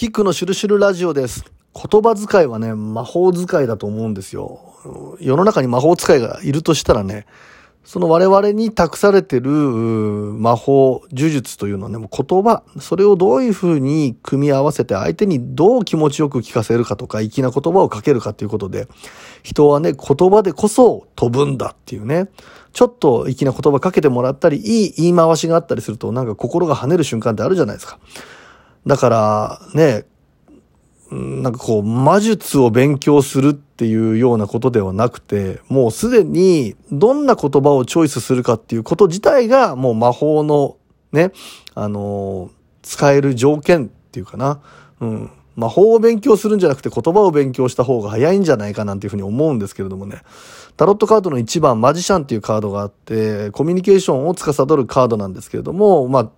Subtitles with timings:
[0.00, 1.44] キックのシュルシュルラジオです。
[1.74, 5.18] 言葉遣いはね、魔法使いだと思うんですよ。
[5.20, 7.26] 世の中に魔法使いがいるとしたらね、
[7.84, 18.88] その我々に託されてる魔法、呪術というのはね、もう言葉、それをどういうふうに組み合わせて相手にどう気持ちよく聞かせるかとか、粋な言葉をかけるかということで、
[19.42, 22.30] 人はね、言葉でこそ飛ぶんだっていうね、
[22.72, 27.98] ちょっと粋な言葉かけてもらったり、いい言い回しがあったりすると、なんか心が跳ねる瞬間ってあるじゃないですか。
[28.86, 30.04] だからね、
[31.10, 40.76] なんかこう、魔術を勉強するっていうようなことではなくて、もうすでにどんな言葉をチョイスするかっていうこと自体がもう魔法の
[41.12, 41.32] ね、
[41.74, 42.50] あの、
[42.82, 44.60] 使える条件っていうかな。
[45.00, 45.30] うん。
[45.56, 50.22] 魔法を勉強するんじゃなくて言葉を勉強した方が早いんじゃないかなんていうふうに思うんですけれどもね。
[50.76, 56.30] タロットカードの1番、マジシャンっていうカードがあって、コミュニケーションを司るカードなんですけれども、まあ、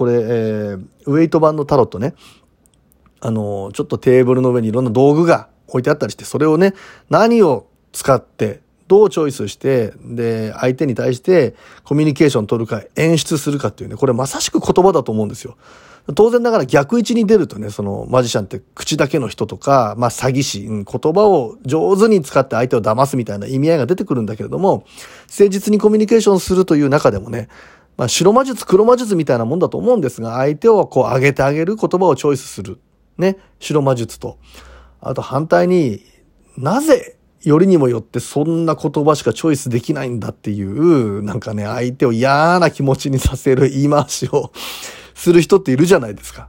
[0.00, 2.14] これ、えー、ウェイト版のタロットね。
[3.20, 6.72] あの、ちょっとテーブルの上にいろんな道具が置いてあったりして、それをね、
[7.10, 15.58] 何を使って、どうチョイスして、で、相手に対してコミュニケーション取るか、演出するかっていうね、これまさしく言葉だと思うんですよ。
[16.14, 24.86] 当然ながら逆位置に出るとね、そのマジシャンって口だけの人とか、まあ詐欺師、言葉を上手に使って相手を騙すみたいな意味合いが出てくるんだけれども、
[25.28, 27.48] 誠実にコミュニケーションするという中でもね、
[28.00, 32.80] まあ白魔術、黒魔術みたいなもんだと思うんですが、相手をこう上げてあげる言葉をチョイスする。
[33.18, 34.38] ね、白魔術と。
[35.02, 36.00] あと反対に
[36.56, 44.50] なぜよりにもよってそんな言葉しかチョイスできないんだっていう、なんかね、相手を嫌な気持ちにさせる言い回しを
[45.14, 46.48] する人っているじゃないですか。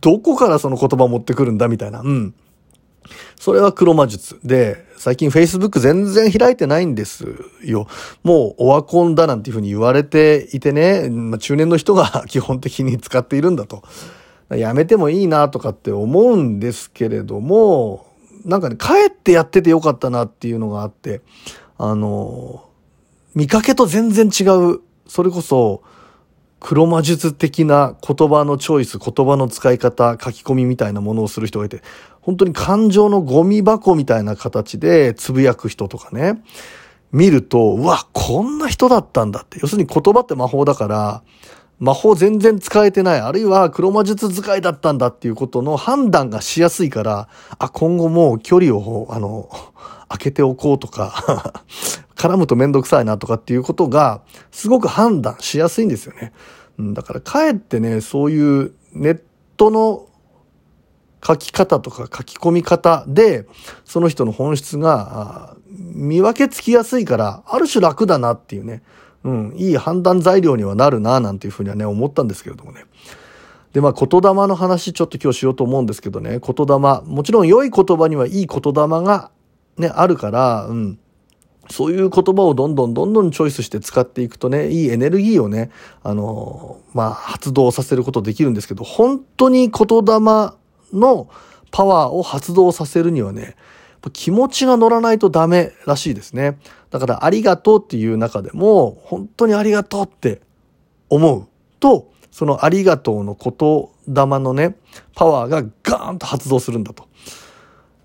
[0.00, 2.00] どこからその言葉を持ってくるんだみたいな。
[2.00, 2.34] うん。
[3.38, 4.40] それは黒魔術。
[4.42, 7.26] で、最近 Facebook 全然開いてないんです
[7.62, 7.86] よ。
[8.22, 13.82] もうオワコンだなんていうふうに言われていてね、まあ、中年の人が 基本的に使っているんだと。
[14.48, 18.06] やめてもいいなとかって思うんですけれども、
[18.46, 21.20] なんかね、帰ってやっててよかったなっていうのがあって、
[21.76, 22.64] あの、
[23.34, 25.82] 見かけと全然違う、それこそ、
[26.60, 31.82] 黒魔術的な言葉のチョイス、言葉の使い方、書き込みみたいなものをする人がいて、
[32.24, 36.42] 本当に感情のゴミ箱みたいな形でつぶやく人とかね、
[37.12, 39.58] 見ると、うわ、こんな人だったんだって。
[39.60, 41.22] 要するに言葉って魔法だから、
[41.78, 49.50] 魔法全然使えてない、あるいは黒魔術使いだったんだっていうことの判断がしやすいから、あ、今後もう距離を、あの、
[50.08, 51.52] 開けておこうとか
[52.16, 56.32] 絡むとめんどくさいなとかっていうことが、すごく判断しやすいんですよね。
[56.78, 59.20] だからかえってね、そういうネッ
[59.56, 60.06] トの
[61.26, 63.46] 書き方とか書き込み方で、
[63.84, 68.82] その人の本質が見分けつきやすいから、ある種楽だなっていうね。
[69.24, 72.84] うん、いい判断材料にはなるな、なんていうふうにはね、思ったんですけれどもね。
[73.72, 79.30] で、まあ、言霊の話ちょっと今日しようと思うんですけどね、言霊、もちろん良い言葉にはいい言霊が
[79.78, 80.98] ね、あるから、うん。
[81.70, 85.70] そういう言葉をどんどんどんどんチョイスして使っていくとね、いいエネルギーをね、
[86.02, 90.20] あの、まあ、発動させることできるんですけど、本当に言霊
[90.94, 91.28] の
[91.70, 93.56] パワーを発動させるにはね、
[94.12, 96.58] 気持ちが乗らないとダメらしいですね。
[96.90, 100.42] だからありがとうっていう中でも、本当にありがとうって
[101.08, 101.48] 思う
[101.80, 104.76] と、そのありがとうの言霊のね、
[105.14, 107.08] パワーがガーンと発動するんだと。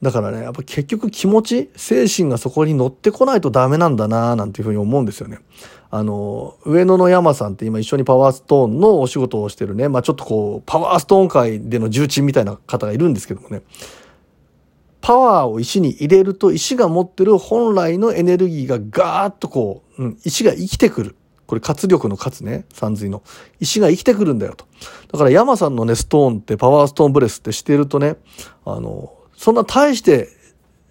[0.01, 5.39] だからね、やっぱ結局気持ち、精神がそこに乗ってこないとダメなんだなぁなんていうふうに思うんですよね。
[5.91, 13.61] あの、上野の山さんって今一緒にパワーストーンのお仕事をしてるね、まあちょっとこう、パワーストーン界での重鎮みたいな方がいるんですけどもね。
[15.01, 21.15] パワーを石に入れると石が持ってる本来のエネルギーがガーッとこう、うん、石が生きてくる。
[21.47, 23.23] これ活力の活ね、山水の。
[23.59, 24.65] 石が生きてくるんだよと。
[25.11, 28.17] だから山さんのね、ストーンってパワーストーンブレスってしてるとね、
[28.65, 30.27] あの、そんな大して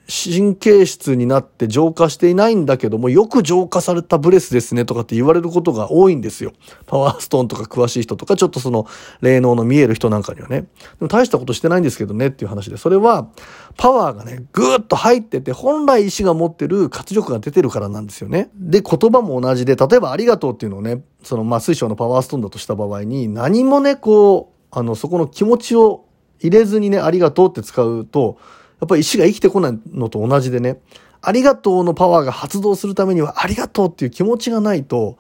[0.09, 6.55] 神経質になって浄化していないんだけども、よく浄化されたブレスですねとかって言われることが多いんですよ。
[6.87, 8.87] パワーストーンとか詳しい人とか、ちょっとその
[9.21, 10.63] 霊能の見える人なんかにはね。
[10.63, 10.69] で
[11.01, 13.29] も大したことしてないんですけどねっていう話で、それは
[13.77, 18.49] パワーがね、ぐーっと入ってて、本来意志が持ってる活力が出てるからなんですよね。
[18.55, 26.07] で、言葉も同じで、例えばありがとうっていうのをね、そのまあ水晶のパワーストーンだとした場合に、何もね、こう、あの、そこの気持ちを
[26.41, 28.39] 入れずにね、ありがとうって使うと、
[28.81, 30.81] やっぱり石が生きてこないのと同じでね、
[31.21, 35.19] ありがとうのパワーが発動するためにはありがとうっていう気持ちがないと、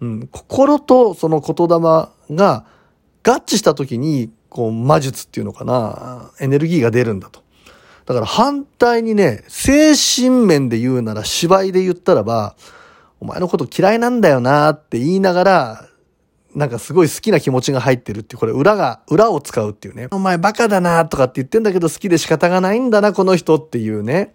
[0.00, 1.80] うん、心とその言霊
[2.36, 2.64] が
[3.22, 7.42] 合致した時に、こう魔術っていうのかな、エネルギーが出るんだと。
[8.06, 12.56] だから反対にね、精神面で言うなら芝居で言ったらば、
[13.20, 15.87] お前のこと嫌いなんだよなって言いながら、
[16.58, 20.08] なんかすごい好きな気持ちが入ってるって、これ裏が、裏を使うっていうね。
[20.10, 24.34] お前バカだなとかって言ってんだけど好きで仕方がないんだな、この人っていうね。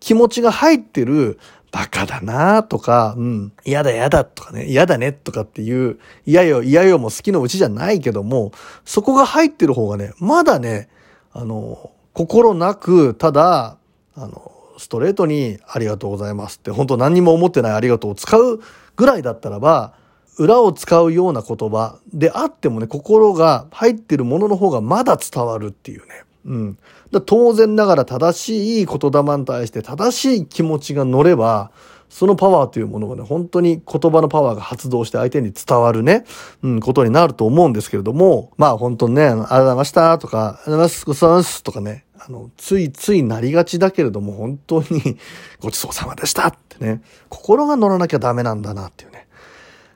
[0.00, 1.38] 気持ちが入ってる、
[1.70, 8.52] バカだなとか、うん、嫌だ嫌だとかね、嫌だねとかっていう、嫌よ嫌よも好きのうちじゃないけども、
[8.86, 10.88] そこが入ってる方がね、まだね、
[11.32, 13.76] あの、心なく、ただ、
[14.16, 18.60] あの、ストレートにありがとうございますって、本当何にも思ってないありがとうを使う
[18.96, 19.99] ぐらいだったらば、
[20.40, 26.24] 裏を使うような言葉であってもね、心が入ってるものの方がまだ伝わるっていうね。
[26.46, 26.78] うん。
[27.12, 31.70] だ当然ながら正しい言霊に対して正しい気持ちが乗れば、
[32.08, 36.24] そのパワーというものがね、本当に言葉のパワーが発動して相手に伝わるね、
[36.62, 45.18] うん、ことになると思うんですけれども、まあ本当にね、ありがとうございましたとか、ありがとうございます、ごちそうさまですとかね、あの、ついついなりがちだけれども、本当に
[45.60, 49.26] ごちそうさまでしたってね、心が乗らなきゃダメなんだなっていうね。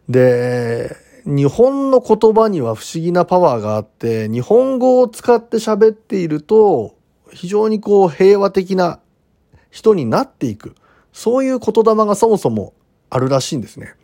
[0.09, 6.95] で、日本の言葉には不思議なパワーがあって、日本語を使って喋っていると、
[7.33, 9.01] 非常にこう平和的な
[9.71, 10.75] 人になっていく。
[11.13, 12.75] そういう言霊がそもそも
[13.09, 13.95] あるらしいんですね。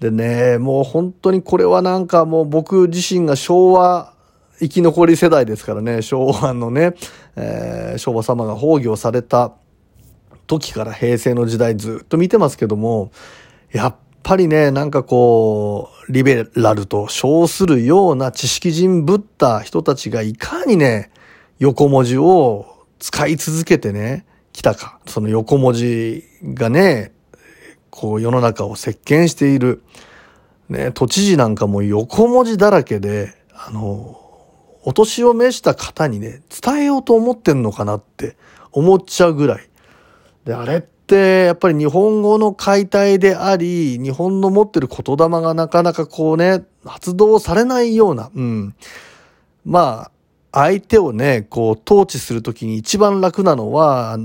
[0.00, 4.14] でね、もう本当にこれはなんかもう僕自身が昭和
[4.58, 6.94] 生き残り世代ですからね、昭和のね、
[7.36, 9.52] えー、昭和様が崩御された
[10.46, 13.12] 時から平成の時代ずっと見てますけども、
[13.72, 21.10] やっぱりね、なんかこう、リベラルと称するような知識人ぶった人たちがいかにね、
[21.58, 25.00] 横文字を使い続けてね、来たか。
[25.06, 27.12] その横文字がね、
[27.90, 29.82] こう世の中を席巻している。
[30.68, 34.18] ね、都知事なんかも横文字だらけで、あの、
[34.84, 38.36] お年を召した方にね、伝えようと思ってんのかなって
[38.72, 39.68] 思っちゃうぐらい。
[40.44, 48.74] で、あれってやっぱり日本語の解体であり、日本の持ってる言霊がなかなかこうね、発動されないような、うん。
[49.66, 50.10] まあ、
[50.52, 54.16] 相手をね、こう、統治するときに一番楽なのは、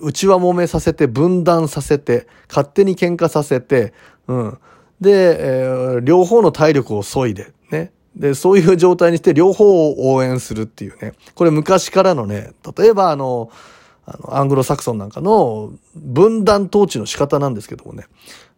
[0.00, 3.94] うちは揉めさせて、分断させて、勝手に喧嘩させて、
[4.28, 4.58] うん。
[5.00, 7.92] で、えー、両方の体力を削いで、ね。
[8.14, 11.12] で、そういう状態にして両方を応援するっていうね。
[11.34, 13.50] これ昔からのね、例えばあの、
[14.06, 18.06] あの、アングロサクソンなんかの分断統治の仕方なんですけどもね。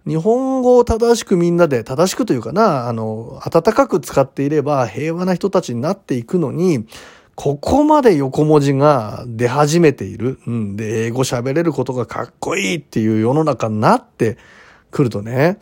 [0.06, 6.86] 日本語を正しくみんなで、正しくというかな、あの、温かく使っていれば平和な人たちになっていくのに、
[7.34, 10.40] ここまで横文字が出始めている。
[10.46, 10.76] うん。
[10.76, 14.38] で、英語喋れることがかっこいいっていう世の中になって
[14.90, 15.58] くるとね、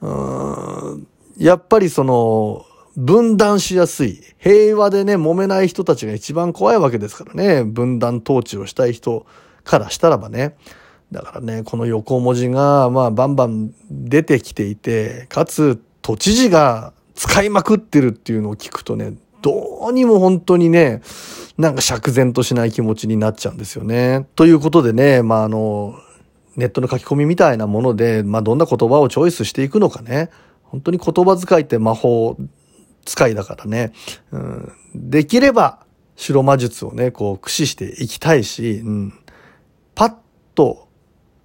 [0.00, 1.06] うん、
[1.38, 2.64] やっぱりその、
[2.96, 4.20] 分断しやすい。
[4.38, 7.64] 平和でね、揉めない人たちが一番怖いわけですからね。
[7.64, 9.26] 分断統治をしたい人
[9.64, 10.56] からしたらばね。
[11.10, 21.02] だからね、この横文字が、まあ、バンバン出てきていて、かつ、都知事が使いまくってるっていうのを聞くとね、どうにも本当にね、
[21.58, 24.26] なんか釈然としない気持ちになっちゃうんですよね。
[24.36, 25.94] ということでね、まあ、あの、
[26.56, 30.30] ネットの書き込みみたいなもので、まあ、どんな言葉をチョイスしていくのかね。
[30.64, 32.36] 本当に言葉遣いって魔法
[33.04, 33.92] 使いだからね、
[34.30, 35.84] うん、できれば
[36.16, 39.14] 白魔術をね、こう駆使していきたいし、うん、
[39.94, 40.14] パッ
[40.54, 40.88] と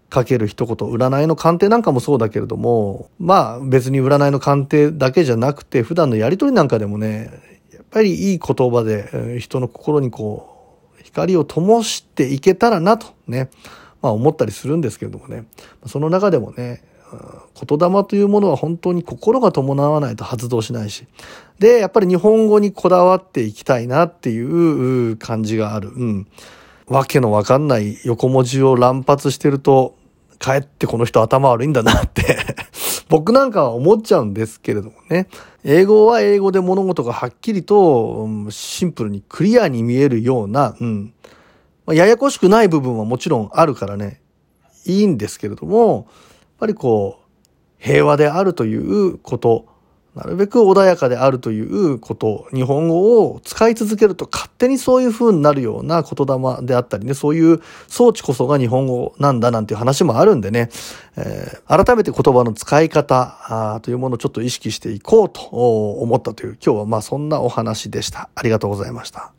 [0.09, 7.29] かける一言、占いの鑑定なんかもそうだけれども、まあ別に占いの鑑定だけじゃなくて、普段のやりとりなんかでもね、
[7.73, 13.49] やっぱりいい言葉で人の心にこう、光を灯していけたらなとね、
[14.01, 15.45] まあ思ったりするんですけれどもね、
[15.87, 16.83] その中でもね、
[17.67, 21.05] 言霊というものは本当に心が伴わないと発動しないし。
[21.59, 25.89] で、やっぱり日本語にこだわっていきたいなっていう感じがある。
[25.89, 26.27] うん。
[26.87, 29.95] わけのわかんない横文字を乱発してると、
[30.39, 32.37] かえってこの人頭悪いんだなって
[33.09, 35.27] 僕なんかは思っちゃうんですけれどもね。
[35.63, 41.13] 英語は英語で物事がはっきりと、シンプルにクリアに見えるような、うん。
[41.85, 44.21] まあ、ややこしくない部分はもちろんあるからね、
[44.85, 46.07] いいんですけれども、
[46.59, 47.27] ぱりこう、
[47.77, 49.65] 平和であるということ、
[50.17, 60.69] なるべく穏やかであるということ、日本語を使い続けると勝手にそういう風になるような言霊であったりね、そういう装置こそが日本語なんだなんていう話もあるんでね、
[61.17, 68.29] えー、改めて言葉の使い方というものをちょっと意識していこうと思ったという、今日はまあそんなお話でした。
[68.33, 69.31] ありがとうございました。